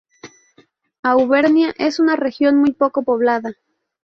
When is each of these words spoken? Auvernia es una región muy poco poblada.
Auvernia 1.03 1.75
es 1.77 1.99
una 1.99 2.15
región 2.15 2.55
muy 2.55 2.73
poco 2.73 3.03
poblada. 3.03 3.53